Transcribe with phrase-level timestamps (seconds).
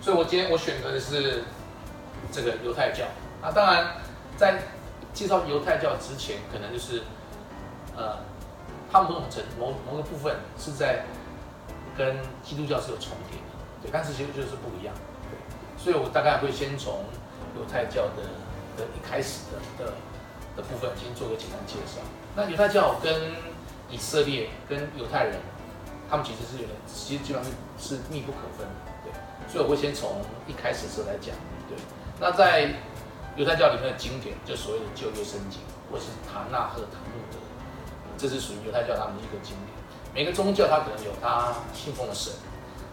[0.00, 1.44] 所以我今天我选择的是
[2.32, 3.04] 这个犹太教。
[3.42, 3.96] 啊，当然
[4.36, 4.62] 在
[5.12, 7.02] 介绍犹太教之前，可能就是
[7.96, 8.18] 呃，
[8.90, 11.04] 他们某种程某某个部分是在
[11.96, 14.94] 跟基督教是有重叠的，对，但是其实就是不一样，
[15.30, 15.82] 对。
[15.82, 17.04] 所以我大概会先从
[17.56, 18.22] 犹太教的
[18.76, 19.92] 的一开始的的
[20.56, 22.00] 的部分先做个简单介绍。
[22.36, 23.32] 那犹太教跟
[23.90, 25.36] 以色列跟犹太人，
[26.08, 28.89] 他们其实是有点，其实基本上是密不可分的，
[29.50, 31.34] 所以我会先从一开始时来讲，
[31.68, 31.76] 对。
[32.20, 32.70] 那在
[33.36, 37.38] 犹太教里面的经典，就所谓的旧约圣经，或是塔纳赫、塔木德，
[38.16, 39.74] 这是属于犹太教他们的一个经典。
[40.14, 42.32] 每个宗教它可能有它信奉的神，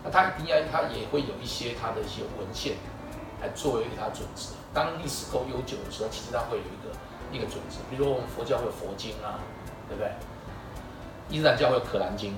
[0.04, 2.76] 那它应该它也会有一些它的一些文献
[3.42, 4.54] 来作为它准则。
[4.74, 6.94] 当历史够悠久的时候，其实它会有一个
[7.32, 7.78] 一个准则。
[7.90, 9.38] 比如说我们佛教会有佛经啊，
[9.90, 10.12] 对不对？
[11.30, 12.34] 伊斯兰教会有可兰经，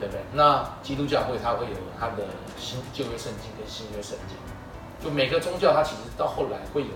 [0.00, 0.20] 对不对？
[0.32, 2.24] 那基督教会它会有它的
[2.58, 4.36] 新旧约圣经跟新约圣经。
[5.02, 6.88] 就每个宗教它其实到后来会有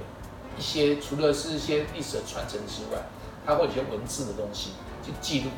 [0.56, 3.02] 一些，除了是一些历史的传承之外，
[3.44, 4.72] 它会有一些文字的东西
[5.04, 5.50] 去记录。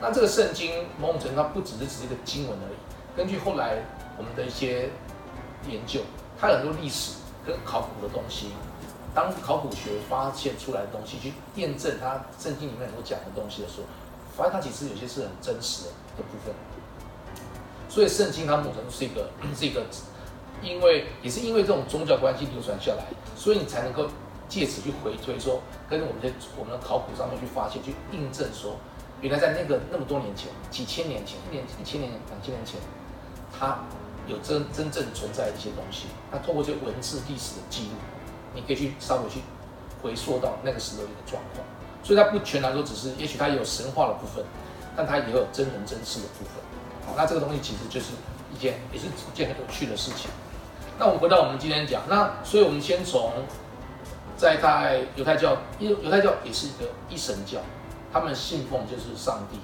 [0.00, 2.76] 那这个圣经某种程度它不只是只是一个经文而已。
[3.16, 3.84] 根据后来
[4.18, 4.90] 我们的一些
[5.68, 6.00] 研究，
[6.40, 7.14] 它很多历史
[7.46, 8.50] 跟考古的东西。
[9.14, 13.86] 当考古学发现出来的东西去验证它圣经里面所讲的东西的时候，
[14.34, 16.54] 发现它其实有些是很真实的的部分。
[17.92, 19.84] 所以圣经它某种程度是一个 是一个，
[20.62, 23.04] 因为也是因为这种宗教关系流传下来，
[23.36, 24.08] 所以你才能够
[24.48, 28.76] 借此去回推说，跟我们在我们的考古上面去发现去印证说。
[29.20, 32.80] 原来在那个那么多年前，几千年前，一年一千年、两千年前，
[33.56, 33.78] 它
[34.26, 36.06] 有真真正存在的一些东西。
[36.30, 37.90] 它透过这些文字历史的记录，
[38.54, 39.40] 你可以去稍微去
[40.02, 41.64] 回溯到那个时候的一个状况。
[42.02, 44.44] 所以它不全然说只是，也许它也有神话的部分，
[44.96, 46.54] 但它也有真人真事的部分。
[47.16, 48.12] 那这个东西其实就是
[48.54, 50.30] 一件也是一件很有趣的事情。
[50.98, 53.32] 那我们回到我们今天讲，那所以我们先从
[54.36, 57.58] 在在犹太教，因为犹太教也是一个一神教。
[58.12, 59.58] 他们信奉就是上帝，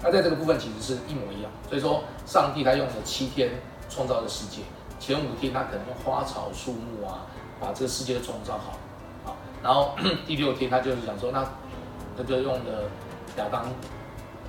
[0.00, 1.50] 那在这个部分其实是一模一样。
[1.68, 3.50] 所以说，上帝他用了七天
[3.90, 4.62] 创造的世界，
[5.00, 7.26] 前五天他可能用花草树木啊，
[7.58, 8.78] 把这个世界创造好，
[9.24, 11.44] 好，然后 第六天他就是讲说，那
[12.16, 12.84] 他就用了
[13.38, 13.64] 亚当，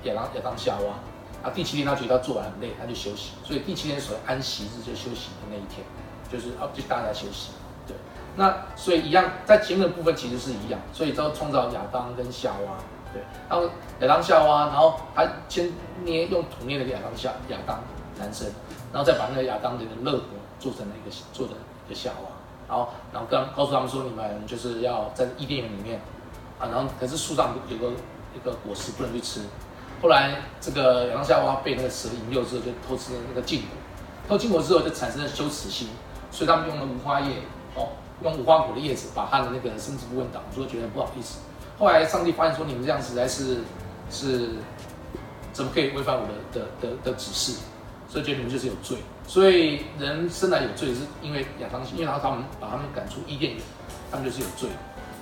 [0.04, 0.94] 亚当亚当夏娃，
[1.42, 5.86] 啊，第七天他觉得他做完很累，他就休息，所以第七天所谓安息日就休息的那一天，
[6.30, 7.50] 就是啊，就大家休息。
[7.86, 7.96] 对。
[8.36, 12.76] 那所以一样，在前面的部分其实是一样，所以都创造亚当跟夏娃，
[13.12, 13.66] 对，然后
[14.00, 15.72] 亚当夏娃，然后他先
[16.04, 17.80] 捏用土捏了个亚当夏亚当
[18.18, 18.46] 男生，
[18.92, 21.54] 然后再把那个亚当的肋骨做成了一个做的
[21.86, 22.30] 一个夏娃，
[22.68, 26.00] 然后然后刚告诉他们说，你们就是要在伊甸园里面。
[26.58, 27.92] 啊，然后可是树上有个
[28.34, 29.42] 一个果实不能去吃，
[30.06, 33.70] 后来这个亚当夏娃被那个蛇引诱之后就偷吃了那个禁果，
[34.28, 35.88] 偷禁果之后就产生了羞耻心，
[36.30, 37.38] 所以他们用了无花叶
[37.74, 37.88] 哦。
[38.22, 41.40] 用无花果的叶子把他的那个生殖部分挡住，觉得不好意思。
[41.76, 43.58] 后来上帝发现说，你们这样实在是
[44.08, 44.50] 是
[45.52, 47.58] 怎么可以违反我的的的的指示？
[48.08, 48.98] 所以觉得你们就是有罪。
[49.26, 53.60] 所以人生来有罪是因为亚当，因为他他们把他们赶出伊甸园，
[54.12, 54.68] 他们就是有罪。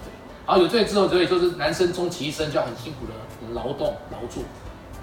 [0.04, 0.12] 对，
[0.46, 4.42] 然后有罪之后，所以就是男生终其一生就要很辛苦的劳动劳作，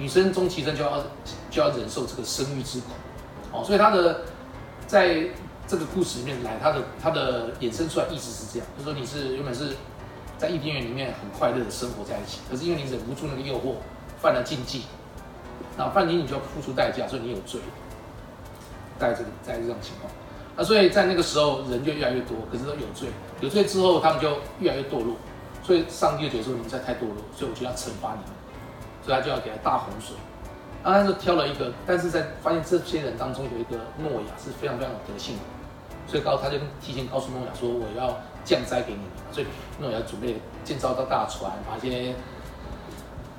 [0.02, 1.04] 女生终其生就要
[1.52, 2.88] 就要忍受这个生育之苦。
[3.54, 4.22] 哦，所以他的
[4.88, 5.28] 在。
[5.68, 9.70] 这个故事里面来，它的它的衍生出来意思是这样，就说你是原本是
[10.38, 13.76] 在伊甸园里面很快乐的生活在一起，可是因为你忍不住那个诱惑，
[14.22, 14.84] 犯了禁忌，
[15.78, 17.62] 那犯禁你就要付出代价，所以你有罪，
[19.00, 20.12] 带这个在这种情况，
[20.58, 23.08] 那所以在那个时候人就越来越多，可是都有罪，
[23.40, 25.16] 有罪之后他们就越来越堕落，
[25.64, 28.34] 所以上帝就觉得说你们在太堕落，所以我就要惩罚你们，
[29.04, 30.16] 所以他就要给他大洪水。
[30.84, 35.42] 啊，他就挑了一个，但是在发现这些人当中有一个诺亚是非常非常有德性的。
[36.08, 39.48] 所以告他就提前告诉诺亚说：“我要降灾给你们。”所以
[39.80, 42.14] 诺亚准备建造到大船，把一些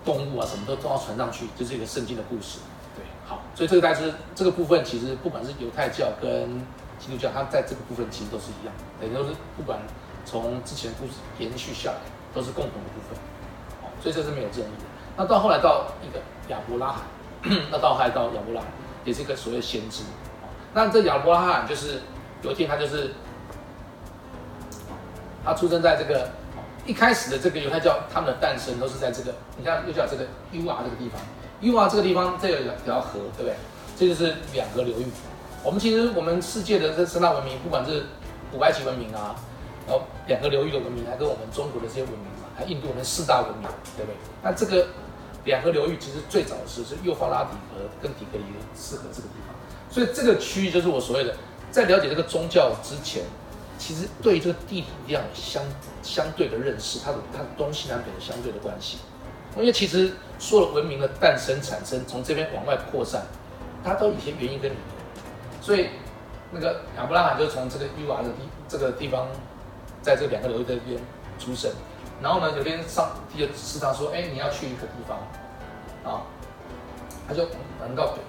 [0.04, 2.60] 动物啊什么都装到船上去，就是一个圣经的故事。
[2.94, 6.48] 对，好，所以这个大致这个部分其实不管是犹太教跟
[6.98, 9.80] 基督教，它在这个部分其实都是一样，等于都是不管
[10.24, 11.98] 从之前故事延续下来，
[12.32, 13.18] 都是共同的部分。
[13.82, 14.91] 好，所以这是没有争议的。
[15.16, 17.02] 那到后来到一个亚伯拉罕，
[17.70, 18.70] 那到后来到亚伯拉罕
[19.04, 20.02] 也是一个所谓的先知。
[20.74, 22.00] 那这亚伯拉罕就是。
[22.44, 23.12] 有一天，他就是
[25.44, 26.28] 他出生在这个
[26.84, 31.20] 一开始的这个犹太教，他们的诞生都是在这个，你看又叫这个 UR 这个地方
[31.62, 33.54] ，UR 这个地方这有两条河，对不对？
[33.96, 35.06] 这就是两个流域。
[35.62, 38.06] 我们其实我们世界的这三大文明，不管是
[38.50, 39.36] 古埃及文明啊，
[39.86, 42.26] 然后两个流域的文明，还跟我们中国的这些文明，
[42.56, 44.16] 还印度我们四大文明，对不对？
[44.42, 44.88] 那这个
[45.44, 48.44] 两河流域其实最早的是是幼发拉底河跟底格里
[48.74, 49.54] 斯河这个地方，
[49.90, 51.34] 所以这个区域就是我所谓的。
[51.70, 53.22] 在了解这个宗教之前，
[53.78, 55.62] 其实对这个地理量相
[56.02, 58.98] 相对的认识，它的它的东西南北的相对的关系。
[59.56, 63.22] 因为其实所有文明的诞生产生，从这边往外扩散，
[63.82, 65.62] 它都有一些原因跟理由。
[65.62, 65.88] 所以
[66.50, 68.34] 那个亚伯拉罕就从这个伊娃的地
[68.68, 69.26] 这个地方，
[70.02, 71.00] 在这两个流域这边
[71.38, 71.70] 出生。
[72.22, 75.18] 然后呢，有天上帝就试他说：“哎，你要去一个地方
[76.04, 76.22] 啊。”
[77.26, 77.46] 他就
[77.80, 78.20] 南到北，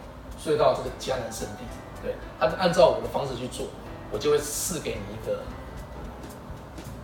[0.42, 1.64] 睡到这个迦南圣地。
[2.02, 3.68] 对，他就按照我的方式去做，
[4.12, 5.44] 我就会赐给你一个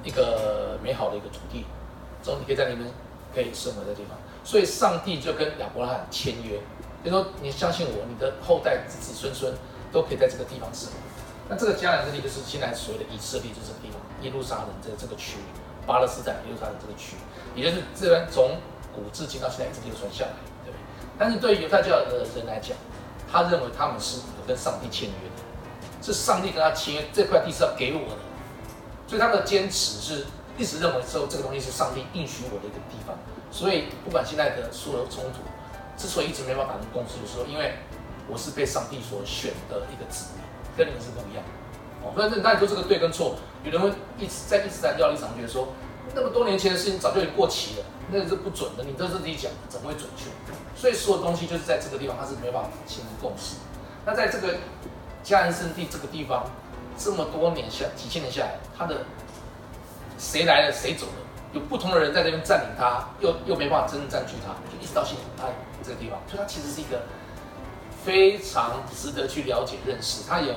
[0.03, 1.65] 一个美好的一个土地，
[2.24, 2.86] 之后你可以在里面
[3.33, 4.18] 可以生活的地方。
[4.44, 6.59] 所以上帝就跟亚伯拉罕签约，
[7.03, 9.53] 就说你相信我，你的后代子子孙孙
[9.91, 10.97] 都可以在这个地方生活。
[11.47, 15.44] 那这个迦南圣地就是现在所谓的以色列，就是这个地方，耶路撒冷这这个区域，
[15.89, 17.15] 巴勒斯坦耶路撒冷这个区，
[17.56, 18.57] 也就是这边从
[18.94, 20.33] 古至今到现在一直流传下来。
[20.63, 20.71] 对
[21.18, 22.77] 但是对于犹太教的人来讲，
[23.25, 25.41] 他认为他们是有跟上帝签约的，
[26.03, 28.21] 是上帝跟他签约，这块地是要给我的，
[29.07, 30.27] 所以他的坚持是
[30.59, 33.18] 一直认为说这个东西是上帝应许我的一个地方。
[33.50, 35.41] 所以不管现在的所有冲突，
[35.97, 37.74] 之所以一直没办法达成共识的时候，因为
[38.30, 40.44] 我是被上帝所选的一个子民，
[40.77, 41.44] 跟你们是不一样。
[42.04, 45.68] 哦，那那你说这个对跟错，有人会一直在伊斯兰教立场觉得说，
[46.16, 50.25] 那么多年前的事情早就已经过期了，那个是不准的，你都是自己讲，怎么会准确？
[50.80, 53.57] 所以所有东西就是在这个地方，它是没办法形成共识。
[54.06, 54.56] 那在这个
[55.24, 56.46] 迦南圣地这个地方，
[56.98, 59.06] 这么多年下几千年下来，它的
[60.18, 61.13] 谁来了谁走了，
[61.51, 65.50] 有不同的人在这边占领它，又又没办法真正占据它，就一直到现在它
[65.84, 67.01] 这个地方，所以它其实是一个
[68.06, 70.24] 非常值得去了解认识。
[70.28, 70.56] 它有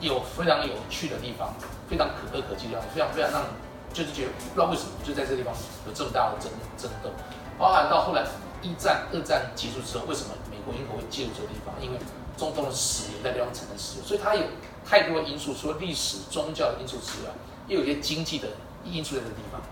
[0.00, 1.54] 有非常有趣的地方，
[1.88, 3.50] 非常可歌可泣的地方，非常非常让人
[3.92, 5.54] 就是觉得不知道为什么就在这个地方
[5.86, 7.10] 有这么大的争争斗，
[7.58, 8.24] 包含到后来。
[8.62, 11.72] 一战、二战结束之后，为什么美国、英国会介入这个地方？
[11.80, 11.96] 因为
[12.36, 14.44] 中东的石油在地方产生石油，所以它有
[14.84, 17.32] 太多的因素，除了历史、宗教的因素之外，
[17.68, 18.48] 又有一些经济的
[18.84, 19.62] 因素在这个地方。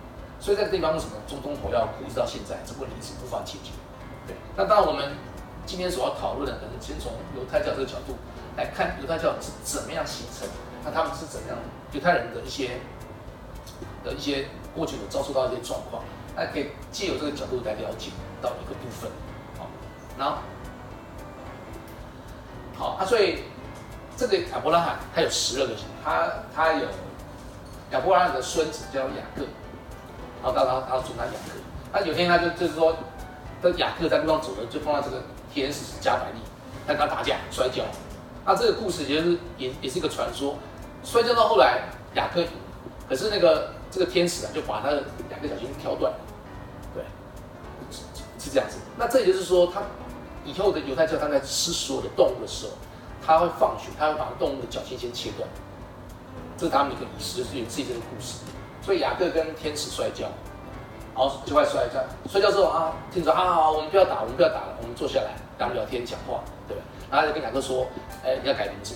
[0.41, 3.77] 所以在这地方，为什么中东火药库一直到现在这个问题是无法解决？
[4.27, 5.13] 对，那当然我们
[5.67, 8.17] 今天所要讨论的，可能先从犹太教这个角度
[8.59, 10.47] 来看，犹太教是怎么样形成？
[10.85, 11.57] 那他们是怎么样？
[11.93, 12.81] 犹太人的一些
[14.05, 16.03] 的一些过去的遭受到一些状况，
[16.37, 18.11] 那可以借由这个角度来了解。
[18.41, 19.11] 到一个部分，
[19.59, 19.67] 好，
[20.17, 20.37] 然后，
[22.77, 23.43] 好，啊，所以
[24.17, 25.75] 这个亚伯拉罕他有十二个，
[26.05, 26.87] 他他有
[27.91, 29.43] 亚伯拉罕的孙子叫雅各，
[30.41, 31.61] 然后到他他尊他雅各，
[31.93, 32.97] 那有天他就就是说，
[33.61, 35.21] 这雅各在路上走的，就碰到这个
[35.53, 36.39] 天使加百利，
[36.87, 37.83] 他跟他打架摔跤，
[38.49, 40.55] 那这个故事也是也也是一个传说，
[41.05, 41.83] 摔跤到后来
[42.15, 42.43] 雅各，
[43.06, 46.11] 可是那个这个天使啊就把他的两个脚筋挑断。
[46.95, 47.05] 对
[48.39, 49.83] 是这样子，那这也就是说，他
[50.47, 52.73] 以后的犹太教他在吃所有的动物的时候，
[53.23, 55.47] 他会放血，他会把动物的脚筋先切断，
[56.56, 58.39] 这是他们一个仪式，就是有自己这个故事。
[58.81, 60.25] 所以雅各跟天使摔跤，
[61.15, 62.03] 然后就快摔一跤，
[62.33, 66.43] 摔跤之后啊，天使说啊，好，我们不要打，我们不要打了，我们坐下来聊聊天讲话？
[67.11, 67.87] 然后就跟雅各说，
[68.25, 68.95] 哎，要改名字，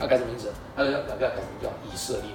[0.00, 0.52] 要改什么名字？
[0.76, 2.30] 他说要雅各要改名叫以色列。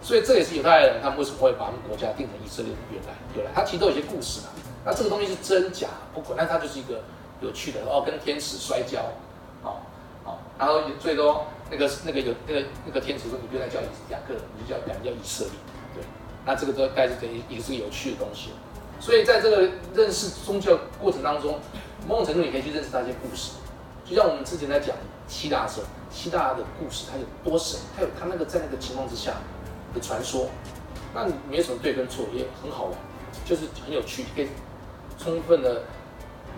[0.00, 4.50] 所以这也是犹太人他们为什么会把他们国家定成以色列原来由来，他其实都有些故事啊。
[4.84, 7.00] 那这个东西是真假不管，那它就是一个
[7.40, 9.00] 有趣的哦，跟天使摔跤，
[9.62, 9.78] 哦
[10.24, 13.78] 哦，然后最多那个那个有那个那个天使说，你不要再叫
[14.10, 15.52] 雅各，你就叫改名叫以色列，
[15.94, 16.02] 对，
[16.44, 17.14] 那这个都带着
[17.48, 18.50] 一个是有趣的东西。
[18.98, 21.60] 所以在这个认识宗教过程当中，
[22.08, 23.52] 某种程度你可以去认识那些故事，
[24.04, 24.94] 就像我们之前在讲
[25.28, 29.32] 希腊的时候，希腊的故事它有多神，它有它那个在那个情况之下
[29.94, 30.48] 的传说，
[31.14, 32.94] 那你没什么对跟错，也很好玩，
[33.44, 34.48] 就是很有趣，可以。
[35.18, 35.82] 充分的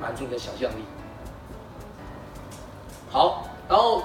[0.00, 0.76] 满足你的想象力。
[3.10, 4.04] 好，然后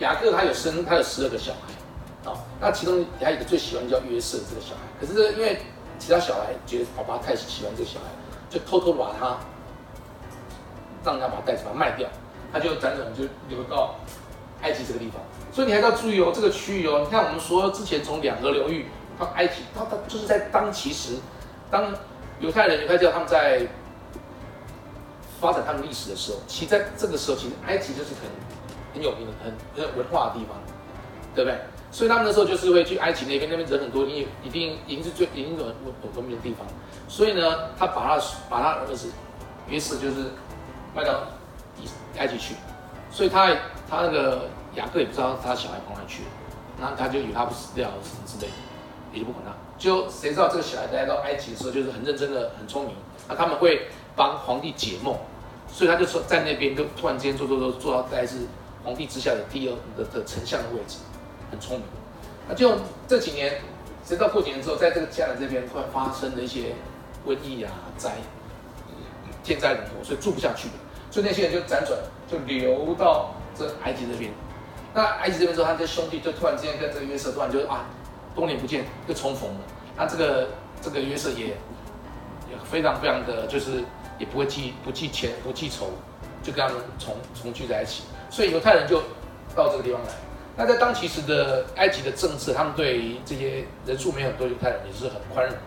[0.00, 4.80] 雅各他有生，他有十二个小孩，啊，那其中还有一个最喜欢叫约瑟这个小孩。
[4.98, 5.60] 可是因为
[6.00, 8.06] 其他小孩觉得爸爸太喜欢这个小孩，
[8.48, 9.38] 就偷偷的把他，
[11.04, 12.08] 让人家把袋子，把他卖掉，
[12.52, 13.96] 他就辗转就流到
[14.62, 15.20] 埃及这个地方。
[15.52, 18.86] 所以你还要注意哦，这个区域哦，你看我们说之前从两河流域
[19.18, 21.16] 到埃及，他他就是在当其时
[21.70, 21.94] 当。
[22.40, 23.66] 犹太人、犹太教他们在
[25.38, 28.30] 发展他们历史的时候，其实在这个时候，其实埃及就是很
[28.94, 30.56] 很有名的、很很有文化的地方，
[31.34, 31.60] 对不对？
[31.92, 36.66] 所以他们那时候就是会去埃及那边，那边人很多，因为一定一定是最一定是很很文明的地方。
[37.08, 39.10] 所以呢，他把他把他儿子
[39.68, 40.30] 于是就是
[40.94, 41.24] 卖到
[42.18, 42.54] 埃及去，
[43.10, 43.48] 所以他
[43.88, 46.28] 他那个雅各也不知道他小孩跑哪去了，
[46.78, 48.52] 那他就以为他不死掉什么之类的，
[49.12, 49.52] 也就不管他。
[49.78, 52.94] 就谁知道这个小孩来到埃及的时候，就是很认真的、很聪明。
[53.26, 55.16] 那他们会帮皇帝解梦，
[55.72, 58.40] 所以他就说在那边就突然间做做做做到大概是
[58.84, 60.98] 皇帝之下的第二的的丞相的位置，
[61.50, 61.86] 很聪明。
[62.46, 62.76] 那就
[63.08, 63.60] 这几年，
[64.04, 66.74] 直到过几年之后，在这个迦南这边突然发生了一些
[67.26, 68.16] 瘟疫啊、灾、
[69.42, 70.74] 天灾人祸，所以住不下去了。
[71.10, 71.98] 所以那些人就辗转，
[72.30, 74.30] 就流到这埃及这边。
[74.94, 77.86] 那埃及这边之后，他的兄弟就突然之间跟这个约瑟突然就啊，
[78.34, 79.60] 多年不见又重逢了。
[79.96, 80.48] 那这个
[80.80, 83.84] 这个约瑟也也非常非常的就是
[84.18, 85.90] 也不会记不记钱不记仇，
[86.42, 88.04] 就跟他们重重聚在一起。
[88.30, 89.02] 所以犹太人就
[89.54, 90.08] 到这个地方来。
[90.56, 95.60] 那在当其时的埃及的政策，他们对这些人数没有很多犹太人也是很宽容的，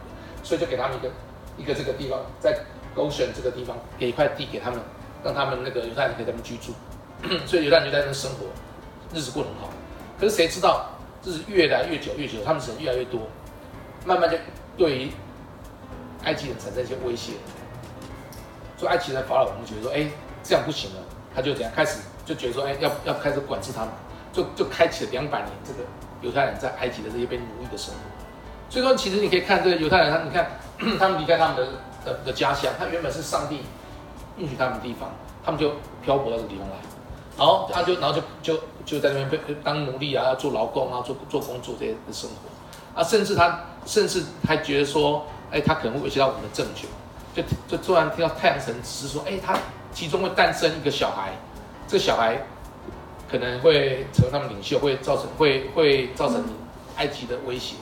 [0.44, 1.10] 所以就给他们一个
[1.58, 2.60] 一个这个地方，在
[2.94, 4.80] 勾选这个地方给一块地给他们，
[5.24, 6.74] 让他们那个犹太人可以在那居住，
[7.46, 8.46] 所以犹太人就在那生活，
[9.14, 9.70] 日子过得很好。
[10.20, 10.88] 可是谁知道
[11.24, 13.22] 日子越来越久越久，他们人越来越多，
[14.06, 14.38] 慢慢就
[14.78, 15.12] 对于
[16.24, 17.34] 埃及人产生一些威胁。
[18.78, 20.08] 所以埃及人法老王觉得说，哎，
[20.44, 21.02] 这样不行了，
[21.36, 23.90] 他就这样开始就觉得说，哎，要要开始管制他们。
[24.34, 25.88] 就就开启了两百年这个
[26.22, 28.00] 犹太人在埃及的这些被奴役的生活，
[28.68, 30.50] 所以说其实你可以看这个犹太人，他你看
[30.98, 31.68] 他们离开他们的
[32.04, 33.62] 的的家乡，他原本是上帝
[34.38, 35.10] 允许他们的地方，
[35.44, 35.72] 他们就
[36.04, 36.76] 漂泊到这个地方来，
[37.38, 46.90] 然后他就然后就就就在那边被当奴隶啊，做劳工啊，做做工作这些的生活，啊，甚至他甚至还觉得说，哎，他可能会威胁到我们的政权，
[47.36, 49.58] 就就突然听到太阳神指示说，哎，他
[49.94, 51.34] 其中会诞生一个小孩，
[51.88, 52.42] 这个小孩。
[53.32, 56.44] 可能会成为他们领袖，会造成会会造成
[56.98, 57.74] 埃及的威胁，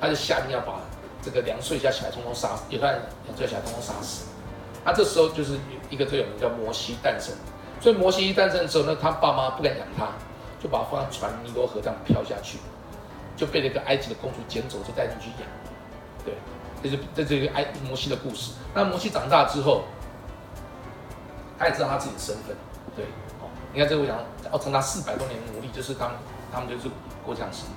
[0.00, 0.80] 他就下令要把
[1.22, 4.24] 这个两岁以下小孩通通杀死，犹太人两岁小孩通通杀死。
[4.86, 5.58] 那这时候就是
[5.90, 7.34] 一个最有名叫摩西诞生，
[7.80, 10.06] 所以摩西一诞生的时候呢，他爸妈不敢养他，
[10.62, 12.58] 就把他放在船尼罗河这样漂下去，
[13.36, 15.48] 就被那个埃及的公主捡走，就带进去养。
[16.24, 16.34] 对，
[16.82, 18.52] 这是这是一个埃摩西的故事。
[18.72, 19.82] 那摩西长大之后，
[21.58, 22.56] 他也知道他自己的身份，
[22.94, 23.04] 对。
[23.72, 24.16] 你看这个我讲，
[24.50, 26.16] 要长达四百多年的努力，就是他们，
[26.50, 26.88] 他们就是
[27.24, 27.74] 过这样生活。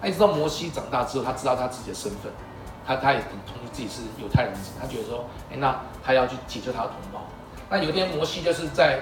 [0.00, 2.30] 那一直到摩西长大之后，他知道他自己的身份，
[2.86, 7.26] 他他也很同意自己是犹太人，他觉得说，哎，那他要去解救他的同胞。
[7.68, 9.00] 那有一天摩西就是在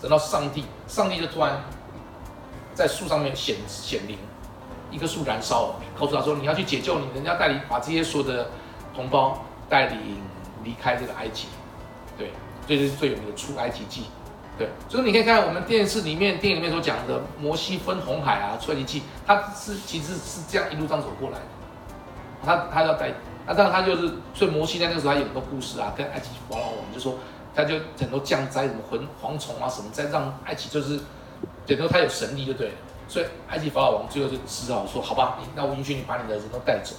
[0.00, 1.62] 等到上帝，上帝就突然
[2.74, 4.18] 在树上面显显灵，
[4.90, 8.50] 一棵树燃烧了，告诉他说，你要去解救你，人家带领把这些所有的
[8.94, 10.20] 同胞带领
[10.64, 11.46] 离开这个埃及。
[12.18, 12.32] 对，
[12.66, 14.06] 这就是最有名的出埃及记。
[14.58, 21.44] 对，所以你可以看我们电视里面、电影里面所讲的摩西分红海啊、出埃及记，他是其实是这样一路上走过来的。
[22.44, 23.12] 他他要带，
[23.46, 27.14] 那当然他就是，所以摩西在那个时候他有很多故事啊，跟埃及法老王就说，
[27.54, 30.96] 他就很多降灾，什么蝗蝗虫啊什么灾，让埃及就是，
[31.66, 32.74] 等于说他有神力就对了。
[33.08, 36.94] 所以埃及法老王最后就只好说，好吧，那我允许你把你的人都带走。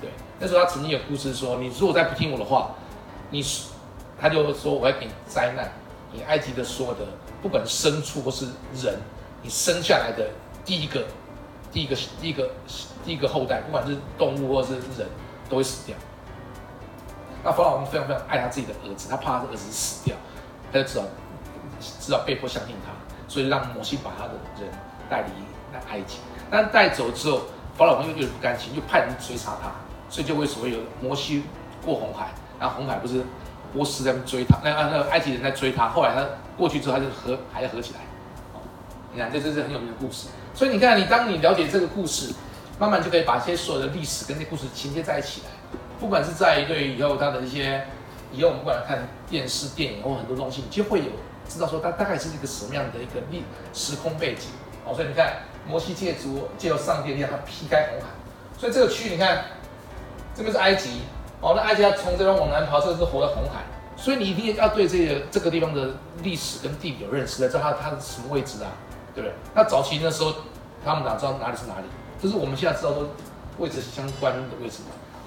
[0.00, 2.70] 对，那时候他曾经有故事说，你如果再不听我的话，
[3.30, 3.44] 你，
[4.18, 5.70] 他就说我要给你灾难。
[6.10, 7.00] 你埃及的所有的，
[7.42, 8.46] 不管牲畜或是
[8.82, 8.98] 人，
[9.42, 10.26] 你生下来的
[10.64, 11.04] 第一个、
[11.72, 12.50] 第一个、第一个、
[13.04, 15.08] 第一个后代，不管是动物或者是人，
[15.48, 15.96] 都会死掉。
[17.44, 20.16] 那法老王非常非常爱他自己的儿子，他怕他的儿子死掉，
[20.72, 21.04] 他就知道
[22.00, 22.92] 知道被迫相信他，
[23.28, 24.72] 所以让摩西把他的人
[25.08, 25.28] 带离
[25.72, 26.18] 来埃及。
[26.50, 27.42] 但带走之后，
[27.76, 29.70] 法老王又有点不甘心，又派人追杀他，
[30.08, 31.44] 所以就会所谓有摩西
[31.84, 33.24] 过红海，然后红海不是。
[33.70, 35.90] 波斯在追他，那那埃及人在追他。
[35.90, 36.24] 后来他
[36.56, 38.00] 过去之后，他就合还要合起来。
[39.12, 40.28] 你看，这这是很有名的故事。
[40.58, 42.34] 所以你看，你当你了解这个故事，
[42.80, 45.50] 慢慢就可以把这些所有的历史跟这故事情节在一起来。
[46.00, 47.86] 不管是在对于以后他的一些，
[48.32, 51.12] 以后我们不管看电视、电影或很多东西，你就会有
[51.48, 54.50] 知道说他大概是一个什么样的一个历时空背景。
[54.84, 58.08] 哦，所以你看，摩西借足借由上帝力量，他劈开红海。
[58.58, 59.44] 所以这个区域，你看，
[60.34, 61.02] 这边是埃及。
[61.40, 63.62] 哦，那埃及要从这边往南跑，这个是活在红海，
[63.96, 65.90] 所以你一定要对这个这个地方的
[66.24, 68.74] 历史跟地理有认识，才知道它它是什么位置啊，
[69.14, 69.32] 对不对？
[69.54, 70.34] 那早期那时候，
[70.84, 71.86] 他们哪知道哪里是哪里？
[72.20, 73.06] 这是我们现在知道说
[73.58, 74.80] 位置相关的位置。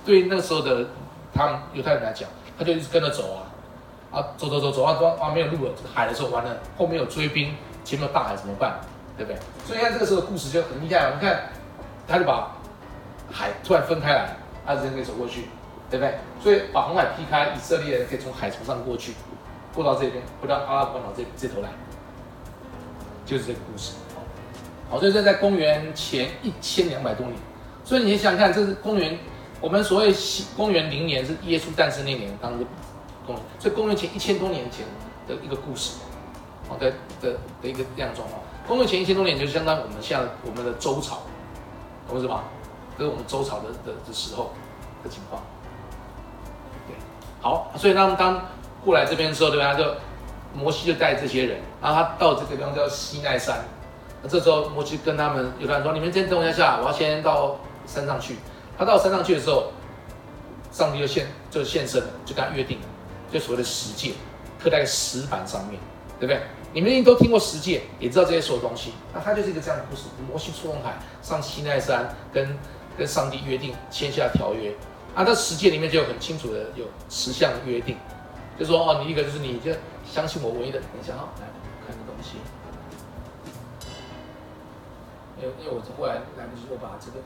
[0.05, 0.85] 对于那个时候的
[1.33, 3.39] 他们犹太人来讲，他就一直跟着走啊，
[4.11, 8.79] 啊，走走走走啊，啊没有路了，海的时候完了，后面有追兵，前面有大海怎么办？
[9.17, 9.39] 对不对？
[9.65, 11.49] 所以看这个时候的故事就很厉害，你看
[12.07, 12.51] 他就把
[13.31, 15.47] 海突然分开来，他直接可以走过去。
[15.91, 16.15] 对不对？
[16.41, 19.13] 所以把红海劈开，以色列人可以从海从上过去，
[19.75, 21.67] 过到这边，过到阿拉伯半岛这这头来，
[23.25, 23.91] 就是这个故事。
[24.91, 27.35] 好，所以这在公元前一千两百多年。
[27.85, 29.17] 所以你想想看，这是公元
[29.61, 32.65] 我们所谓西公元零年是耶稣诞生那年当时
[33.25, 34.85] 公元，所以公元前一千多年前
[35.27, 35.93] 的一个故事，
[36.67, 37.31] 好的的
[37.61, 38.41] 的一个样状况。
[38.67, 41.19] 公元前一千多年就相当于我们现在我们的周朝，
[42.07, 42.43] 懂我意思吧？
[42.97, 44.51] 这是我们周朝的的的时候
[45.03, 45.41] 的情况。
[46.85, 46.95] 对
[47.41, 48.45] 好，所以他们当
[48.83, 49.71] 过来这边的时候，对吧？
[49.71, 49.95] 他就
[50.53, 53.63] 摩西就带这些人，然后他到这个地方叫西奈山，
[54.23, 58.37] 那这时候摩西跟他们犹太人说：“你们先等我一下，我要先到山上去。”
[58.77, 59.71] 他到山上去的时候，
[60.71, 62.85] 上帝就现就现身了，就跟他约定了，
[63.31, 64.13] 就所谓的十诫，
[64.59, 65.79] 刻在石板上面，
[66.19, 66.41] 对不对？
[66.73, 68.93] 你们一定都听过十诫，也知道这些所有东西。
[69.13, 72.57] 那他就是一个这样的故事：摩西出红海，上西奈山，跟
[72.97, 74.73] 跟上帝约定，签下条约。
[75.13, 77.97] 啊，这十诫里面就有很清楚的有十项约定，
[78.57, 79.71] 就说哦，你一个就是你就
[80.09, 81.47] 相信我唯一的，等一下啊，来
[81.85, 82.37] 看个东西。
[85.41, 87.19] 因为因为我后来来不及，我把这个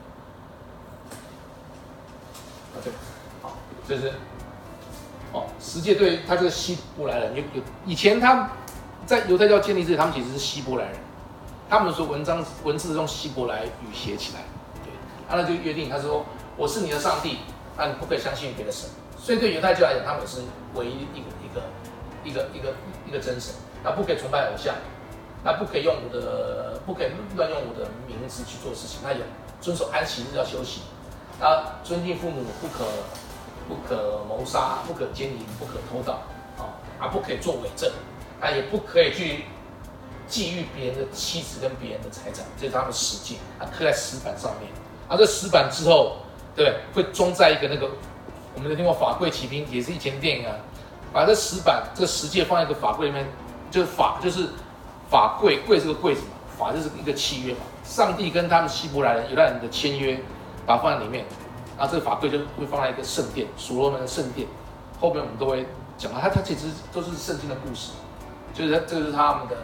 [2.74, 2.92] 啊对，
[3.42, 3.56] 好，
[3.86, 4.12] 这是
[5.32, 8.50] 哦，十诫对他这个希伯来人有有以前他。
[9.04, 10.96] 在犹太教建立之前，他们其实是希伯来人，
[11.70, 14.40] 他们说文章文字是用希伯来语写起来，
[14.82, 14.90] 对，
[15.28, 17.38] 啊，那就约定，他说我是你的上帝，
[17.76, 20.40] 那你不可以相信别的神，所以对犹太教来讲，他们是
[20.74, 21.62] 唯一一个一个
[22.24, 22.74] 一个一个
[23.06, 23.54] 一个真神，
[23.84, 24.74] 那不可以崇拜偶像，
[25.46, 29.20] 那不可以用我的，不可以乱用我的名字去做事情，那有
[29.60, 30.80] 遵守安息日要休息，
[31.38, 32.84] 他，尊敬父母，不可
[33.68, 36.14] 不可谋杀，不可奸淫，不可偷盗，
[36.58, 37.88] 啊，啊，不可以做伪证。
[38.40, 39.44] 他也不可以去
[40.28, 44.70] 觊觎别人的妻子跟别人的财产，这是他们十诫啊，刻在石板上面。
[45.08, 46.16] 啊，这石板之后，
[46.56, 47.04] 对不对？
[47.04, 47.88] 会装在一个那个，
[48.54, 50.56] 我们的听过法柜骑兵，也是以前电影啊。
[51.12, 53.26] 把这石板这个十诫放在一个法柜里面，
[53.70, 54.48] 就是法就是
[55.10, 57.60] 法柜柜是个柜子嘛，法就是一个契约嘛。
[57.84, 60.20] 上帝跟他们希伯来人、犹太人的签约，
[60.66, 61.24] 把它放在里面。
[61.78, 64.48] 然后这个法柜就会放在一个圣殿，所罗门的圣殿。
[65.00, 65.66] 后面我们都会
[65.98, 67.92] 讲到，它它其实都是圣经的故事。
[68.54, 69.56] 就是这个是他们的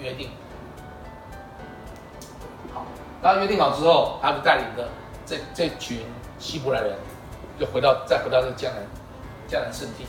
[0.00, 0.30] 约定，
[2.72, 2.86] 好，
[3.20, 4.88] 然后约定好之后，他们带领的
[5.26, 6.00] 这这群
[6.38, 6.96] 希伯来人，
[7.58, 8.76] 就回到再回到这个迦南
[9.46, 10.06] 迦南圣地，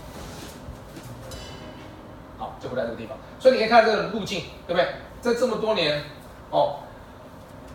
[2.62, 3.18] 就不在这个地方。
[3.40, 4.88] 所以你可以看这个路径，对不对？
[5.22, 6.04] 在这么多年
[6.50, 6.76] 哦，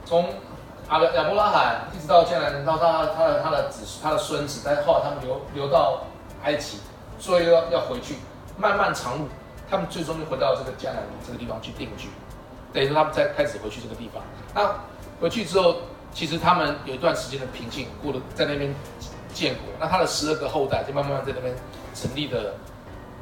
[0.04, 0.24] 从
[0.90, 6.02] 亚亚伯拉罕一直到迦南，到他他的他的子他的孙子，但是后来他们流流到
[6.44, 6.78] 埃及，
[7.18, 8.16] 所以要要回去，
[8.56, 9.26] 漫漫长路。
[9.68, 12.08] 他们最终就回到这个迦南这个地方去定居，
[12.72, 14.22] 等于说他们再开始回去这个地方。
[14.54, 14.72] 那
[15.20, 15.78] 回去之后，
[16.14, 18.72] 其实他们有一段时间的平静，过了在那边
[19.34, 19.62] 建国。
[19.80, 21.52] 那他的十二个后代就慢慢在那边
[21.96, 22.54] 成立的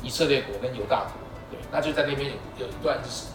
[0.03, 1.12] 以色列国跟犹大国，
[1.71, 3.27] 那就在那边有有一段历史。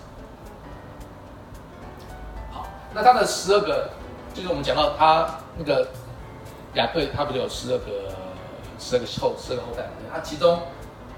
[2.52, 3.90] 好，那他的十二个，
[4.34, 5.90] 就是我们讲到他那个
[6.74, 8.14] 雅各，他不就有十二个
[8.78, 9.90] 十二个后十二个后代？
[10.14, 10.62] 他其中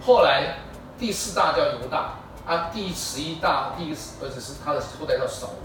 [0.06, 0.58] 后来。
[1.00, 2.14] 第四大叫犹大，
[2.46, 5.58] 啊，第十一大第一个儿子是他的后代叫扫罗，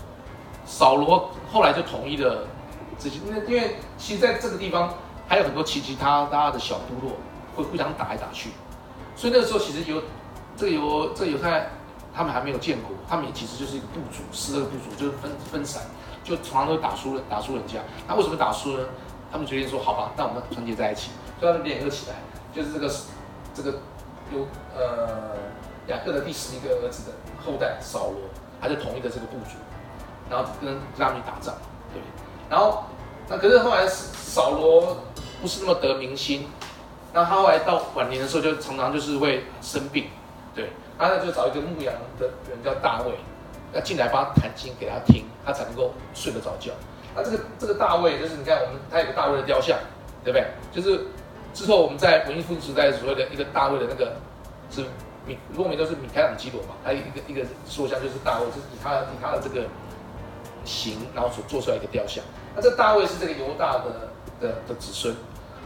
[0.64, 2.46] 扫罗后来就统一了
[2.98, 4.94] 这些，那因为其实在这个地方
[5.28, 7.18] 还有很多其其他他的小部落
[7.54, 8.52] 会互相打来打去，
[9.14, 10.02] 所以那个时候其实有
[10.56, 11.70] 这个犹这个犹太
[12.14, 15.82] 他们还没有建国，他们也其实就是一个部族，十二个部族就是分分散，
[16.24, 18.84] 就常常都打输了打输人家，那为什么打输呢？
[19.30, 22.16] 他们决定说好吧，那我们团结在一起，所以他们联合起来，
[22.54, 22.90] 就是这个
[23.54, 23.78] 这个。
[24.34, 24.40] 有
[24.76, 25.36] 呃
[25.86, 28.22] 雅各的第十一个儿子的后代扫罗，
[28.60, 29.54] 他就统一了这个部族，
[30.28, 31.54] 然后跟他们去打仗，
[31.94, 32.02] 对。
[32.50, 32.86] 然后
[33.28, 34.96] 那可是后来扫罗
[35.40, 36.48] 不是那么得民心，
[37.12, 40.06] 那他后来到晚年的时候就常常就是会生病，
[40.56, 40.70] 对。
[40.98, 43.12] 然后他就找一个牧羊的人叫大卫，
[43.72, 46.72] 要进来帮他弹琴给他听，他才能够睡得着觉。
[47.14, 49.78] 那这个这个大卫就是你看我们他有个大卫的雕像，
[50.24, 50.46] 对不对？
[50.72, 51.06] 就是。
[51.54, 54.12] 之后，我们在文艺复兴时代所谓的一个大卫的那个
[54.70, 54.84] 是
[55.24, 59.64] 米，罗米都是米开朗基罗嘛，还有一个一个塑像就是大卫，就是以他以他的这个
[60.66, 62.22] 形，然后所做出来一个雕像。
[62.54, 63.84] 那这大卫是这个犹大的
[64.38, 65.16] 的的子孙，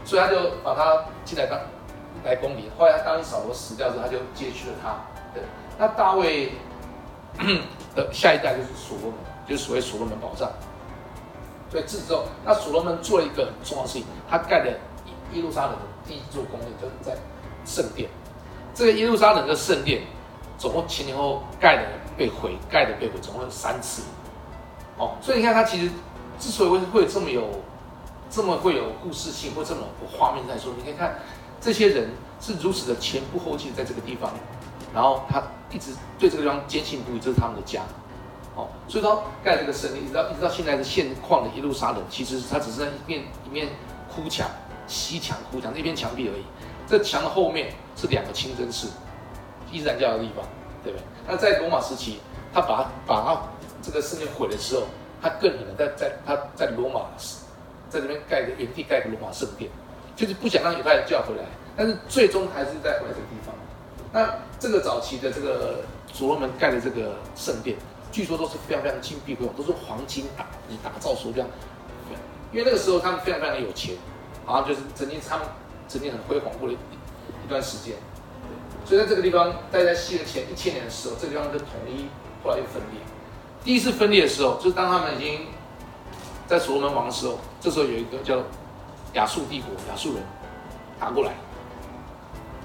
[0.05, 1.59] 所以他就把他进来当
[2.23, 2.69] 来宫里。
[2.77, 4.95] 后来他当扫罗死掉之后，他就接续了他。
[5.33, 5.43] 对，
[5.77, 6.51] 那大卫
[7.95, 10.49] 的下一代就是所罗门，就是所谓所罗门宝藏。
[11.69, 14.77] 所以自之后，那所罗门做了一个很重要的事情，他盖的。
[15.33, 17.15] 耶路撒冷的第一座宫殿就是在
[17.63, 18.09] 圣殿。
[18.75, 20.01] 这个耶路撒冷的圣殿，
[20.57, 21.83] 总共前前后盖的
[22.17, 24.03] 被毁，盖的被毁，总共有三次。
[24.97, 25.89] 哦，所以你看，他其实
[26.37, 27.47] 之所以会会这么有，
[28.29, 31.17] 这么会有故事性，或这么有画面在说，你可以看
[31.61, 32.09] 这些人
[32.41, 34.33] 是如此的前仆后继在这个地方，
[34.93, 37.83] 然后他一直对这个地方坚信不疑，这是他们的家。
[38.55, 43.69] 哦，所以说盖这个圣殿，一直到一直到现在的现况的耶路撒冷，其实它只是在一面一面
[44.13, 44.49] 哭墙。
[44.87, 46.43] 西墙、哭墙那片墙壁而已，
[46.85, 48.89] 这墙的后面是两个清真寺，
[49.71, 50.43] 伊斯兰教的地方，
[50.83, 51.05] 对不对？
[51.25, 52.19] 那在罗马时期，
[52.53, 53.41] 他把把他
[53.81, 54.83] 这个圣殿毁了之后，
[55.21, 57.05] 他更可能在在他在罗马
[57.89, 59.71] 在这边盖个原地盖个罗马圣殿，
[60.15, 61.43] 就是不想让犹太人叫回来，
[61.75, 63.55] 但是最终还是在回来这个地方。
[64.13, 65.79] 那这个早期的这个
[66.11, 67.77] 所罗门盖的这个圣殿，
[68.11, 71.47] 据说都是非常非常金碧辉煌，都是黄金打你打造出这样。
[72.51, 73.95] 因为那个时候他们非常非常的有钱，
[74.45, 75.47] 好像就是曾经他们
[75.87, 76.77] 曾经很辉煌过的一
[77.45, 77.95] 一段时间。
[78.83, 82.07] 所以在这个地方，大概西元前一千年的时候，这个地方就统一，
[82.43, 82.99] 后来又分裂。
[83.63, 85.45] 第一次分裂的时候，就是当他们已经
[86.47, 88.43] 在所罗门王的时候，这时候有一个叫
[89.13, 90.23] 亚述帝国，亚述人
[90.99, 91.31] 打过来。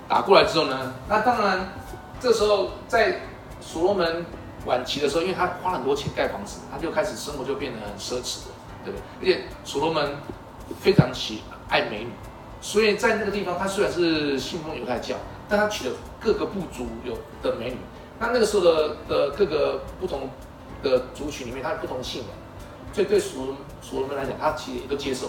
[0.09, 1.67] 打过来之后呢，那当然
[2.21, 3.21] 这时候在
[3.61, 4.25] 所罗门
[4.65, 8.55] 晚期的时候，因为他花很多钱盖房子，他就开始生活就变得很奢侈了，
[8.85, 9.03] 对不对？
[9.21, 10.17] 而且所罗门
[10.81, 12.11] 非常喜爱美女，
[12.61, 15.17] 所以在那个地方，他虽然是信奉犹太教，
[15.49, 17.77] 但他娶了各个部族有的美女。
[18.21, 20.31] 那那个时候的的各个不同
[20.85, 22.31] 的族群里面，他有不同信仰，
[22.93, 25.27] 所以对所罗所罗门来讲，他其实也都接受。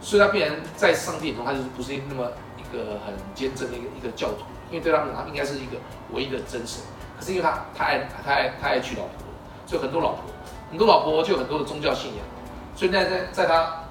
[0.00, 2.30] 所以他必然在上帝眼中，他就是不是那么。
[2.60, 5.76] 一个很坚贞的一个一个教徒，因为对他们他应该是一个
[6.12, 6.80] 唯一的真神。
[7.18, 9.14] 可是因为他太爱太爱太爱娶老婆，
[9.66, 10.22] 所以很多老婆，
[10.70, 12.24] 很多老婆就有很多的宗教信仰。
[12.76, 13.86] 所以在在在他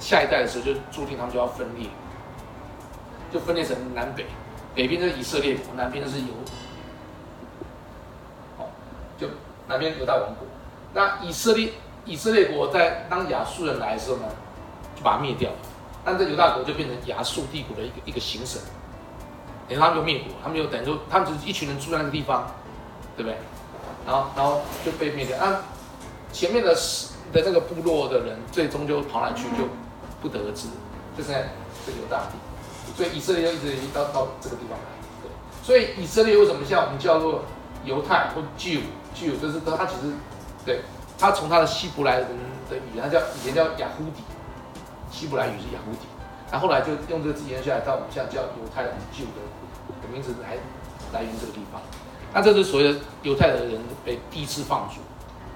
[0.00, 1.88] 下一代的时候，就注定他们就要分裂，
[3.32, 4.26] 就分裂成南北，
[4.74, 6.26] 北边就是以色列国，南边就是犹，
[8.58, 8.68] 好，
[9.16, 9.28] 就
[9.68, 10.48] 南边犹大王国。
[10.94, 14.24] 那以色列以色列国在当亚述人来的时候呢，
[14.96, 15.56] 就把它灭掉了。
[16.04, 18.60] 但这犹大国就变成亚述帝国的一个一个行省，
[19.68, 22.50] 等于他们就灭国，他们就等于说他们只是一群人住在那个地方，
[23.16, 23.36] 对不对？
[24.06, 25.36] 然后然后就被灭掉。
[25.38, 25.64] 啊，
[26.32, 26.72] 前面的
[27.32, 29.64] 的那个部落的人最终就跑哪去，就
[30.22, 30.68] 不得而知。
[31.16, 31.48] 就是在
[31.84, 32.36] 这个犹大地，
[32.96, 34.84] 所以以色列就一直到到这个地方来。
[35.22, 35.30] 对，
[35.64, 37.42] 所以以色列为什么像我们叫做
[37.84, 38.82] 犹太或 Jew
[39.12, 40.12] Jew，就是他其实
[40.64, 40.82] 对
[41.18, 42.28] 他从他的希伯来人
[42.70, 44.22] 的语言，他叫以前叫雅呼底。
[45.16, 46.04] 希伯来语是雅胡底，
[46.52, 50.58] 然后来就用这个字延下来，到我们现在叫犹太人旧的名字来
[51.10, 51.80] 来源这个地方。
[52.34, 55.00] 那这是所谓的犹太的人被第一次放逐，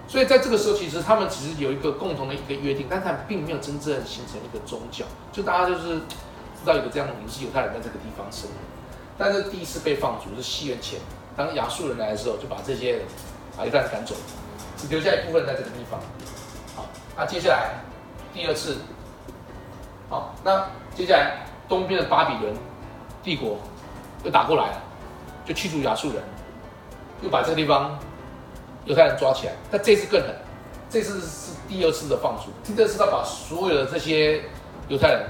[0.08, 8.56] 所以在这个时候，其实他们其实有一个共同的一个约定，但他们并没有真正形成一个宗教，就大家就是知道有个这样的名字，犹太人在这个地方生活。
[9.18, 10.98] 但是第一次被放逐是西元前，
[11.36, 13.02] 当亚述人来的时候，就把这些
[13.58, 14.14] 把犹太人赶走，
[14.78, 16.00] 只留下一部分在这个地方。
[16.74, 17.74] 好，那接下来
[18.32, 18.78] 第二次。
[20.10, 22.52] 好，那接下来东边的巴比伦
[23.22, 23.56] 帝国
[24.24, 24.82] 又打过来了，
[25.44, 26.20] 就驱逐亚述人，
[27.22, 27.96] 又把这个地方
[28.86, 29.52] 犹太人抓起来。
[29.70, 30.34] 但这次更狠，
[30.90, 34.42] 这次是第二次的放逐，第二次他把所有的这些
[34.88, 35.28] 犹太人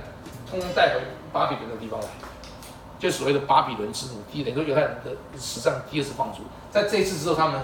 [0.50, 2.06] 通通带回巴比伦的地方来，
[2.98, 6.38] 就所谓的巴比伦之母，第等于说犹太人的史上第二次放逐。
[6.70, 7.60] 在这一次之后，他们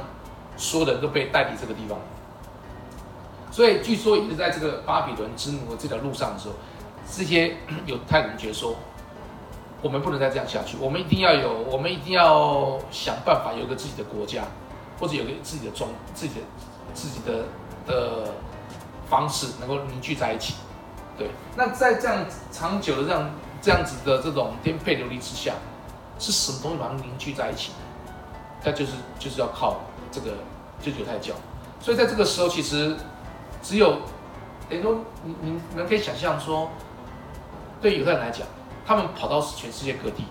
[0.59, 1.99] 所有人都被带离这个地方，
[3.51, 6.55] 所以据说也是在这个巴比伦之母的这条路上的时候。
[7.15, 7.55] 这些
[7.87, 8.75] 犹太人觉得说，
[9.83, 14.43] 我们不能再这样下去，我们一定要有，我们一定要想办法有一个自己的国家，
[14.99, 16.41] 或者有个自己的宗、自己的、
[16.95, 17.45] 自己的
[17.87, 18.33] 的
[19.09, 20.55] 方式，能够凝聚在一起。
[21.17, 23.31] 对，那在这样长久的这样
[23.63, 25.55] 这样子的这种颠沛流离之下，
[26.19, 27.71] 是什么东西把它凝聚在一起？
[28.63, 30.33] 它就是就是要靠这个，
[30.83, 31.35] 就是犹太教。
[31.81, 32.97] 所以在这个时候，其实
[33.63, 33.99] 只有
[34.69, 36.69] 等于说，你你你们可以想象说。
[37.87, 38.45] 对犹太人来讲，
[38.85, 40.25] 他们跑到全世界各地，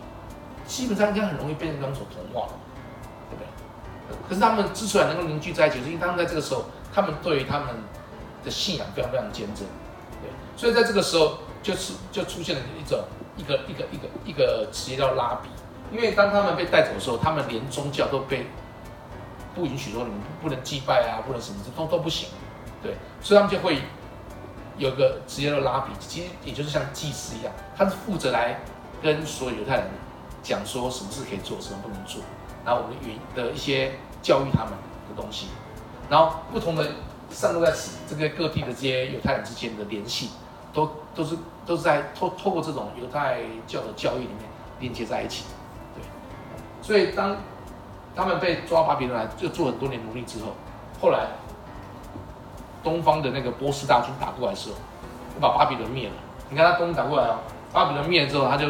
[0.67, 2.49] 基本上应该很容易被人所同化，
[3.29, 4.27] 对不对？
[4.27, 7.67] 可是他们之所以能够凝聚在一起，是因为他们在这个时候，他们对于他们
[8.43, 9.65] 的信仰非常非常坚贞，
[10.21, 10.29] 对。
[10.57, 12.99] 所以在这个时候，就是就出现了一种
[13.37, 15.47] 一个一个一个一个职业叫拉比，
[15.95, 18.47] 因为当他们被带走的时候，他们连宗教都被
[19.55, 22.27] 不允许说你们不能祭拜啊，不能什么都都不行，
[22.83, 22.95] 对。
[23.21, 23.81] 所以他们就会。
[24.77, 28.59] 有个职业的拉比，其实也就是像祭司一样，他是负责来
[29.01, 29.87] 跟所有犹太人
[30.43, 32.21] 讲说什么事可以做，什么不能做，
[32.65, 34.73] 然后我们云的一些教育他们
[35.07, 35.47] 的东西，
[36.09, 36.85] 然后不同的
[37.29, 37.73] 散落在
[38.07, 40.31] 这个各地的这些犹太人之间的联系，
[40.73, 44.49] 都都是都是在透透过这种犹太教的教育里面
[44.81, 45.45] 连接在一起，
[45.95, 46.03] 对，
[46.81, 47.37] 所以当
[48.13, 50.53] 他们被抓巴比伦来，就做很多年奴隶之后，
[51.01, 51.27] 后来。
[52.85, 54.75] 东方的那个波斯大军打过来的时候，
[55.33, 56.13] 就把巴比伦灭了。
[56.49, 57.39] 你看他东打过来哦，
[57.73, 58.67] 巴比伦灭了之后，他就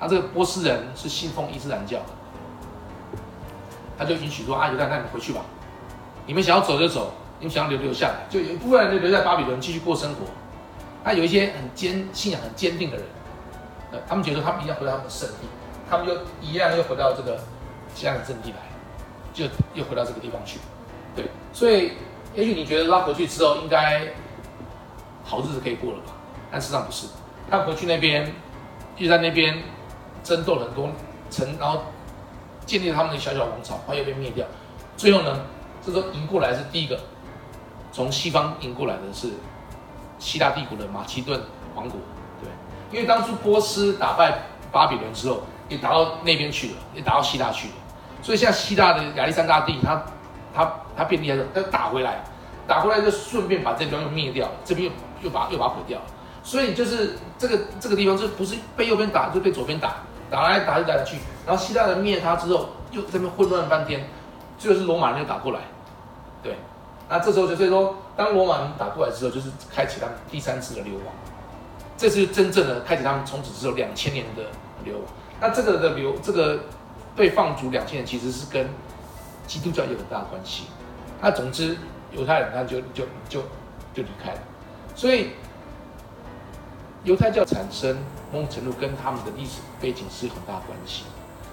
[0.00, 2.04] 他这个波斯人是信奉伊斯兰教的，
[3.96, 5.40] 他就允许说啊，犹太，那你回去吧，
[6.26, 10.26] 你们想要走就走，你们想要留留下来，就有一部分人就留在巴比伦继续过生活。
[11.04, 13.06] 那有一些很坚信仰很坚定的人，
[13.92, 15.46] 呃，他们觉得他们一定要回到他们的圣地，
[15.88, 17.38] 他们就一样又回到这个
[17.94, 18.58] 这样的阵地来，
[19.32, 19.44] 就
[19.74, 20.58] 又回到这个地方去，
[21.14, 21.92] 对，所以。
[22.34, 24.06] 也许你觉得他回去之后应该
[25.24, 26.12] 好日子可以过了吧？
[26.50, 27.06] 但事实上不是，
[27.50, 28.32] 他回去那边
[28.96, 29.62] 又在那边
[30.22, 30.90] 争斗很多
[31.30, 31.82] 城，然后
[32.66, 34.46] 建立他们的小小王朝，后来又被灭掉。
[34.96, 35.40] 最后呢，
[35.84, 36.98] 这时候迎过来是第一个，
[37.90, 39.28] 从西方迎过来的是
[40.18, 41.40] 希腊帝国的马其顿
[41.74, 41.98] 王国，
[42.40, 42.48] 对，
[42.96, 47.74] 因为当初波斯打败巴比伦之后，也打到那边去了，也打到希腊去了，
[48.22, 50.02] 所以现在希腊的亚历山大帝他
[50.54, 52.22] 他他变厉害了，他打回来，
[52.66, 54.92] 打回来就顺便把这地方又灭掉，这边又
[55.24, 56.00] 又把又把它毁掉，
[56.42, 59.96] 所以就是这个这个地方就不是被右边打，就被左边打，
[60.30, 64.04] 打来打去打去，然后希腊人灭他之后，又这边混乱半天。
[64.58, 65.58] 就是罗马人又打过来，
[66.40, 66.56] 对，
[67.08, 71.06] 那这时候就所以说，当罗马人打过来之后，就是开启他们第三次的流亡，
[71.96, 74.44] 这是真正的开启他们从此之后两千年的
[74.84, 75.04] 流亡。
[75.40, 76.60] 那这个的流，这个
[77.16, 78.68] 被放逐两千年，其实是跟
[79.46, 80.64] 基督教有很大的关系。
[81.20, 81.76] 那总之，
[82.12, 83.40] 犹太人他就就就
[83.94, 84.40] 就离开了，
[84.94, 85.30] 所以
[87.04, 87.96] 犹太教产生
[88.32, 91.04] 某种程度跟他们的历史背景是有很大关系，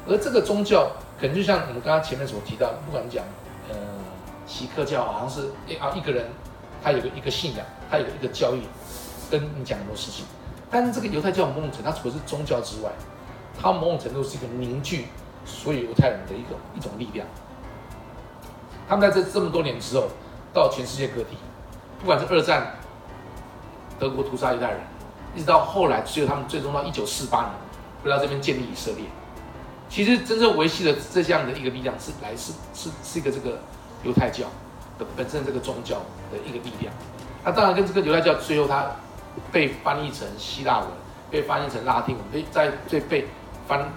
[0.07, 0.91] 而这个宗教。
[1.19, 3.25] 可能就像我们刚刚前面所提到，不管讲，
[3.67, 3.75] 呃，
[4.47, 6.25] 锡克教好像是啊一个人，
[6.81, 8.61] 他有个一个信仰，他有一个教义，
[9.29, 10.23] 跟你讲很多事情。
[10.71, 12.89] 但是这个犹太教某种程度，它除了是宗教之外，
[13.61, 15.07] 它某种程度是一个凝聚
[15.43, 17.27] 所有犹太人的一个一种力量。
[18.89, 20.07] 他们在这这么多年之后，
[20.51, 21.37] 到全世界各地，
[21.99, 22.75] 不管是二战，
[23.99, 24.79] 德国屠杀犹太人，
[25.35, 27.51] 一直到后来，只有他们最终到一九四八年
[28.03, 29.05] 回到这边建立以色列。
[29.89, 33.59] 其实真正维系的这样的一个力量是来是是是一个这个
[34.03, 34.45] 犹太教
[34.97, 35.97] 的本身这个宗教
[36.31, 36.91] 的一个力量。
[37.45, 38.87] 那当然跟这个犹太教最后它
[39.51, 40.87] 被翻译成希腊文，
[41.29, 43.27] 被翻译成拉丁文，被在最被
[43.67, 43.87] 翻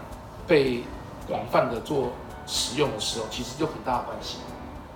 [0.46, 0.84] 被
[1.26, 2.12] 广泛的做
[2.46, 4.36] 使用的时候，其实就很大的关系。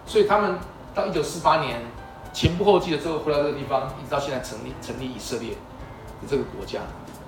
[0.06, 0.58] 所以他们
[0.94, 1.80] 到一九四八年
[2.32, 6.80] 前仆后继的最后回到这个地方，一直到现在成立成立以色列的这个国家，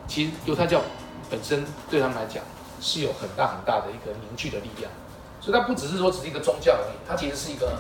[0.06, 0.80] 其实犹太教
[1.28, 2.42] 本身对他们来讲。
[2.80, 4.88] 是有很大很大的一个凝聚的力量，
[5.40, 7.72] 所以它不只是说只是一个宗教而已，它其实是一个，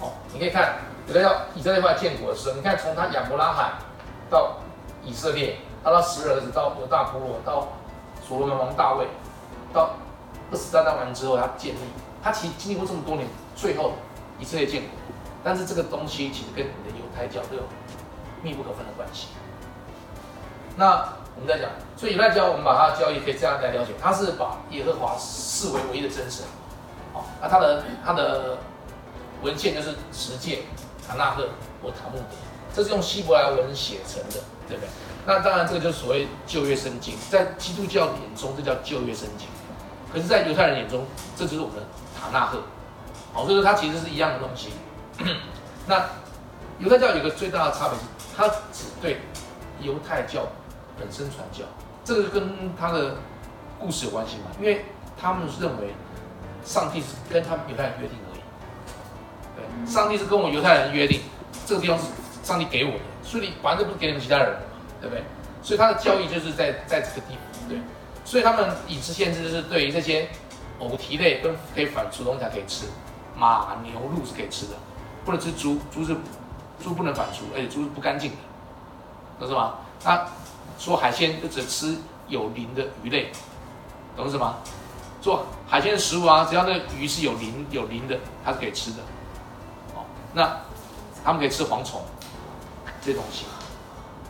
[0.00, 3.74] 哦，你可以看，犹太教以色列化建国的时候，你看从他亚伯拉罕
[4.30, 4.56] 到
[5.04, 7.68] 以色列，到他十二儿子到犹大部落，到
[8.26, 9.06] 所罗门王大卫，
[9.74, 9.90] 到
[10.50, 11.80] 二十三代完之后他建立，
[12.22, 13.92] 他其实经历过这么多年，最后
[14.38, 14.90] 以色列建国，
[15.42, 17.62] 但是这个东西其实跟你的犹太教都有
[18.42, 19.28] 密不可分的关系。
[20.76, 26.44] 那我们在讲，所以犹太教，我们把它的教义可以这样来了解，它是把耶和华视为唯一的真神，
[27.12, 28.58] 好，那它的它的
[29.42, 30.62] 文献就是十诫、
[31.06, 31.48] 塔纳赫
[31.82, 32.36] 或塔木德，
[32.74, 34.88] 这是用希伯来文写成的，对不对？
[35.26, 39.48] 那当然这个就是所谓旧约圣经，在基督教眼中这叫旧约圣经，
[40.12, 41.82] 可是，在犹太人眼中，这就是我们的
[42.14, 42.58] 塔纳赫，
[43.34, 44.70] 好，所以说它其实是一样的东西。
[45.86, 46.06] 那
[46.78, 49.18] 犹太教有一个最大的差别是，它只对
[49.82, 50.46] 犹太教。
[50.96, 51.64] 本身传教，
[52.04, 53.16] 这个跟他的
[53.80, 54.44] 故事有关系嘛？
[54.60, 54.84] 因为
[55.20, 55.88] 他们认为
[56.64, 58.40] 上帝是跟他们犹太人约定而已。
[59.56, 61.20] 对，上帝是跟我犹太人约定，
[61.66, 62.04] 这个地方是
[62.44, 64.60] 上帝给我的，所以你反正不是给你们其他人嘛，
[65.00, 65.24] 对不对？
[65.64, 67.78] 所以他的教义就是在在这个地方，对。
[68.24, 70.28] 所以他们饮食限制就是对于这些
[70.78, 72.86] 偶蹄类跟可以反刍的东西才可以吃，
[73.36, 74.72] 马、牛、鹿是可以吃的，
[75.24, 76.16] 不能吃猪，猪是
[76.82, 78.36] 猪不能反刍，而且猪是不干净的，
[79.38, 79.74] 懂是吗？
[80.04, 80.26] 那。
[80.76, 83.30] 说海鲜就只吃有鳞的鱼类，
[84.16, 84.56] 懂是吗？
[85.22, 88.96] 做海鲜的食物啊，只要那鱼是有鳞有鳞的，它是可以吃的。
[89.94, 90.56] 哦，那
[91.22, 92.02] 他们可以吃蝗虫
[93.00, 93.44] 这些东西。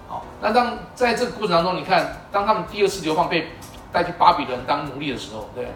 [0.06, 3.48] 好，那当在这个过程当中，你看，当他们第二次流放被
[3.90, 5.72] 带去巴比伦当奴隶的时候，对，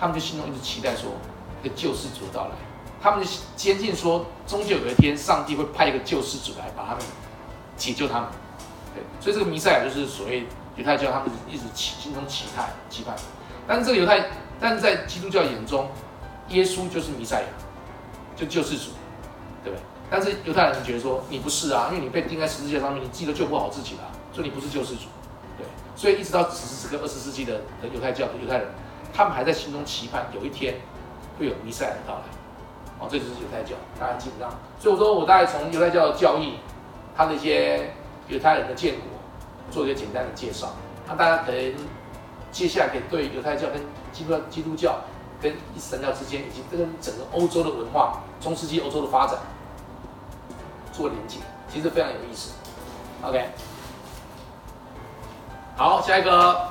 [0.00, 1.10] 他们就心中一直期待说
[1.62, 2.52] 一个救世主到来，
[3.00, 7.02] 他们坚信说，终究有一天上帝会派一个救世主来把他们
[7.76, 8.28] 解救他们。
[8.94, 13.14] 对所以这个弥赛亚就是所谓犹太教他们一直期心中期待期盼，
[13.66, 14.26] 但是这个犹太，
[14.58, 15.88] 但是在基督教眼中，
[16.48, 17.48] 耶稣就是弥赛亚，
[18.34, 18.90] 就救世主，
[19.62, 19.72] 对？
[20.10, 24.00] 但是犹太人觉得说你不是啊，因为你被钉在十字架上面，你自己都救不好自己了，
[24.32, 25.02] 所以你不是救世主，
[25.58, 25.66] 对。
[25.94, 28.68] 所以一直到此时此刻二十世纪的的犹太教的犹太人，
[29.12, 30.76] 他们还在心中期盼有一天
[31.38, 32.24] 会有弥赛亚的到来，
[32.98, 34.48] 哦，这就是犹太教，大家记得。
[34.78, 36.58] 所以我说我大概从犹太教的教义，
[37.16, 37.90] 他的一些。
[38.28, 39.04] 犹太人的建国
[39.70, 40.68] 做一个简单的介绍，
[41.06, 41.74] 那大家可能
[42.52, 43.80] 接下来可以对犹太教跟
[44.12, 44.98] 基督、基督教
[45.40, 49.38] 跟神教之间，以及跟整个欧洲的文化、中世纪欧洲的发展
[50.92, 51.38] 做连接，
[51.72, 52.52] 其实非常有意思。
[53.22, 53.48] OK，
[55.74, 56.68] 好，下一个。